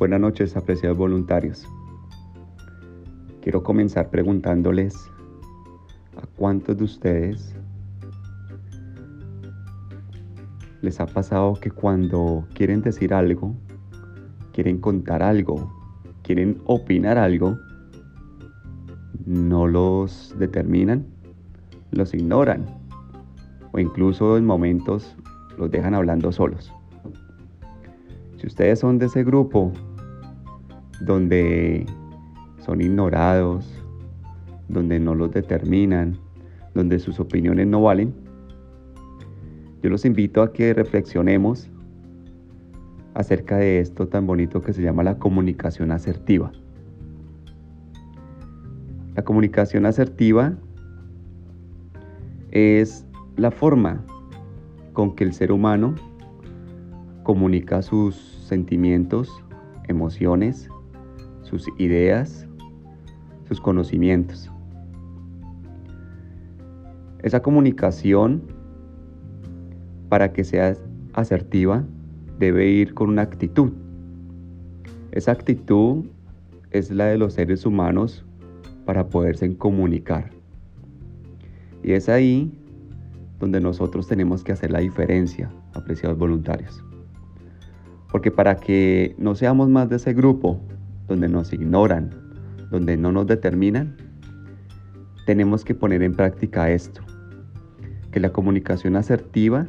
Buenas 0.00 0.18
noches, 0.18 0.56
apreciados 0.56 0.96
voluntarios. 0.96 1.68
Quiero 3.42 3.62
comenzar 3.62 4.08
preguntándoles 4.08 4.96
a 6.16 6.26
cuántos 6.36 6.78
de 6.78 6.84
ustedes 6.84 7.54
les 10.80 10.98
ha 11.00 11.04
pasado 11.04 11.52
que 11.60 11.70
cuando 11.70 12.46
quieren 12.54 12.80
decir 12.80 13.12
algo, 13.12 13.54
quieren 14.54 14.78
contar 14.78 15.22
algo, 15.22 15.70
quieren 16.22 16.62
opinar 16.64 17.18
algo, 17.18 17.58
no 19.26 19.66
los 19.66 20.34
determinan, 20.38 21.04
los 21.90 22.14
ignoran 22.14 22.64
o 23.72 23.78
incluso 23.78 24.38
en 24.38 24.46
momentos 24.46 25.14
los 25.58 25.70
dejan 25.70 25.92
hablando 25.92 26.32
solos. 26.32 26.72
Si 28.38 28.46
ustedes 28.46 28.78
son 28.78 28.98
de 28.98 29.04
ese 29.04 29.22
grupo 29.24 29.74
donde 31.00 31.86
son 32.58 32.80
ignorados, 32.80 33.66
donde 34.68 35.00
no 35.00 35.14
los 35.14 35.32
determinan, 35.32 36.18
donde 36.74 36.98
sus 36.98 37.18
opiniones 37.18 37.66
no 37.66 37.82
valen, 37.82 38.14
yo 39.82 39.88
los 39.88 40.04
invito 40.04 40.42
a 40.42 40.52
que 40.52 40.74
reflexionemos 40.74 41.70
acerca 43.14 43.56
de 43.56 43.80
esto 43.80 44.08
tan 44.08 44.26
bonito 44.26 44.62
que 44.62 44.72
se 44.72 44.82
llama 44.82 45.02
la 45.02 45.18
comunicación 45.18 45.90
asertiva. 45.90 46.52
La 49.14 49.24
comunicación 49.24 49.86
asertiva 49.86 50.54
es 52.50 53.06
la 53.36 53.50
forma 53.50 54.04
con 54.92 55.14
que 55.14 55.24
el 55.24 55.32
ser 55.32 55.50
humano 55.50 55.94
comunica 57.22 57.80
sus 57.80 58.16
sentimientos, 58.46 59.42
emociones, 59.88 60.68
sus 61.42 61.66
ideas, 61.78 62.46
sus 63.48 63.60
conocimientos. 63.60 64.50
Esa 67.22 67.42
comunicación, 67.42 68.42
para 70.08 70.32
que 70.32 70.44
sea 70.44 70.74
asertiva, 71.12 71.84
debe 72.38 72.68
ir 72.68 72.94
con 72.94 73.10
una 73.10 73.22
actitud. 73.22 73.72
Esa 75.12 75.32
actitud 75.32 76.06
es 76.70 76.90
la 76.90 77.06
de 77.06 77.18
los 77.18 77.34
seres 77.34 77.66
humanos 77.66 78.24
para 78.86 79.08
poderse 79.08 79.56
comunicar. 79.56 80.30
Y 81.82 81.92
es 81.92 82.08
ahí 82.08 82.52
donde 83.38 83.60
nosotros 83.60 84.06
tenemos 84.06 84.44
que 84.44 84.52
hacer 84.52 84.70
la 84.70 84.80
diferencia, 84.80 85.50
apreciados 85.74 86.18
voluntarios. 86.18 86.82
Porque 88.10 88.30
para 88.30 88.56
que 88.56 89.14
no 89.18 89.34
seamos 89.34 89.68
más 89.68 89.88
de 89.88 89.96
ese 89.96 90.12
grupo 90.12 90.60
donde 91.10 91.28
nos 91.28 91.52
ignoran, 91.52 92.10
donde 92.70 92.96
no 92.96 93.10
nos 93.10 93.26
determinan, 93.26 93.96
tenemos 95.26 95.64
que 95.64 95.74
poner 95.74 96.04
en 96.04 96.14
práctica 96.14 96.70
esto, 96.70 97.02
que 98.12 98.20
la 98.20 98.30
comunicación 98.30 98.94
asertiva 98.94 99.66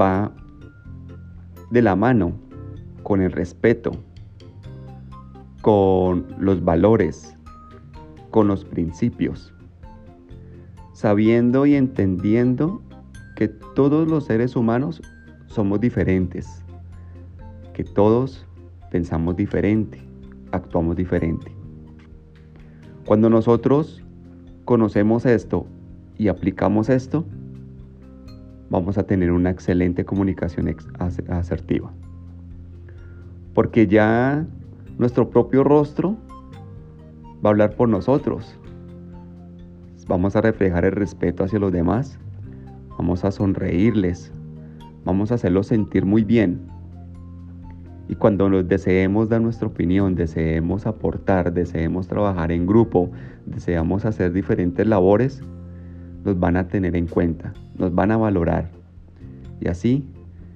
va 0.00 0.32
de 1.70 1.82
la 1.82 1.96
mano 1.96 2.32
con 3.02 3.20
el 3.20 3.30
respeto, 3.30 3.92
con 5.60 6.26
los 6.38 6.64
valores, 6.64 7.36
con 8.30 8.48
los 8.48 8.64
principios, 8.64 9.52
sabiendo 10.94 11.66
y 11.66 11.74
entendiendo 11.74 12.82
que 13.36 13.48
todos 13.48 14.08
los 14.08 14.24
seres 14.24 14.56
humanos 14.56 15.02
somos 15.46 15.78
diferentes, 15.78 16.64
que 17.74 17.84
todos 17.84 18.46
pensamos 18.96 19.36
diferente, 19.36 20.00
actuamos 20.52 20.96
diferente. 20.96 21.54
Cuando 23.04 23.28
nosotros 23.28 24.02
conocemos 24.64 25.26
esto 25.26 25.66
y 26.16 26.28
aplicamos 26.28 26.88
esto, 26.88 27.26
vamos 28.70 28.96
a 28.96 29.02
tener 29.02 29.32
una 29.32 29.50
excelente 29.50 30.06
comunicación 30.06 30.74
asertiva. 31.28 31.92
Porque 33.52 33.86
ya 33.86 34.46
nuestro 34.96 35.28
propio 35.28 35.62
rostro 35.62 36.16
va 37.44 37.50
a 37.50 37.52
hablar 37.52 37.76
por 37.76 37.90
nosotros. 37.90 38.58
Vamos 40.08 40.36
a 40.36 40.40
reflejar 40.40 40.86
el 40.86 40.92
respeto 40.92 41.44
hacia 41.44 41.58
los 41.58 41.70
demás. 41.70 42.18
Vamos 42.96 43.26
a 43.26 43.30
sonreírles. 43.30 44.32
Vamos 45.04 45.32
a 45.32 45.34
hacerlos 45.34 45.66
sentir 45.66 46.06
muy 46.06 46.24
bien. 46.24 46.75
Y 48.08 48.14
cuando 48.14 48.48
nos 48.48 48.68
deseemos 48.68 49.28
dar 49.28 49.40
nuestra 49.40 49.66
opinión, 49.66 50.14
deseemos 50.14 50.86
aportar, 50.86 51.52
deseemos 51.52 52.06
trabajar 52.06 52.52
en 52.52 52.66
grupo, 52.66 53.10
deseamos 53.46 54.04
hacer 54.04 54.32
diferentes 54.32 54.86
labores, 54.86 55.42
nos 56.24 56.38
van 56.38 56.56
a 56.56 56.68
tener 56.68 56.94
en 56.94 57.06
cuenta, 57.06 57.52
nos 57.76 57.94
van 57.94 58.12
a 58.12 58.16
valorar. 58.16 58.70
Y 59.60 59.68
así 59.68 60.04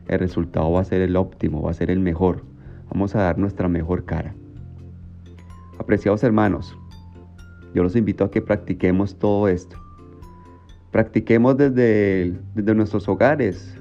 el 0.07 0.19
resultado 0.21 0.71
va 0.71 0.81
a 0.81 0.85
ser 0.85 1.01
el 1.01 1.17
óptimo, 1.17 1.63
va 1.63 1.71
a 1.71 1.75
ser 1.75 1.91
el 1.91 2.01
mejor. 2.01 2.43
Vamos 2.93 3.15
a 3.15 3.23
dar 3.23 3.39
nuestra 3.39 3.69
mejor 3.69 4.05
cara. 4.05 4.35
Apreciados 5.79 6.23
hermanos, 6.23 6.77
yo 7.75 7.83
los 7.83 7.97
invito 7.97 8.25
a 8.25 8.31
que 8.31 8.43
practiquemos 8.43 9.19
todo 9.19 9.49
esto. 9.49 9.77
Practiquemos 10.91 11.57
desde, 11.57 12.37
desde 12.55 12.75
nuestros 12.75 13.09
hogares, 13.09 13.77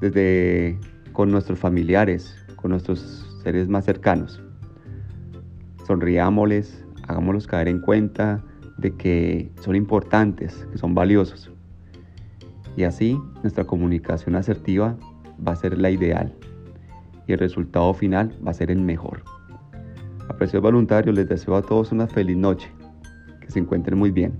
desde 0.00 0.78
con 1.12 1.30
nuestros 1.30 1.58
familiares, 1.58 2.34
con 2.62 2.70
nuestros 2.70 3.26
seres 3.42 3.68
más 3.68 3.84
cercanos. 3.84 4.40
Sonriámosles, 5.86 6.86
hagámoslos 7.08 7.46
caer 7.46 7.68
en 7.68 7.80
cuenta 7.80 8.42
de 8.78 8.96
que 8.96 9.52
son 9.60 9.76
importantes, 9.76 10.66
que 10.70 10.78
son 10.78 10.94
valiosos. 10.94 11.50
Y 12.76 12.84
así 12.84 13.20
nuestra 13.42 13.64
comunicación 13.64 14.36
asertiva 14.36 14.96
va 15.46 15.52
a 15.52 15.56
ser 15.56 15.76
la 15.76 15.90
ideal 15.90 16.32
y 17.26 17.32
el 17.32 17.38
resultado 17.38 17.92
final 17.94 18.34
va 18.46 18.52
a 18.52 18.54
ser 18.54 18.70
el 18.70 18.80
mejor. 18.80 19.22
Apreciados 20.28 20.62
voluntarios, 20.62 21.14
les 21.14 21.28
deseo 21.28 21.56
a 21.56 21.62
todos 21.62 21.92
una 21.92 22.06
feliz 22.06 22.36
noche. 22.36 22.70
Que 23.40 23.50
se 23.50 23.58
encuentren 23.58 23.98
muy 23.98 24.10
bien. 24.10 24.32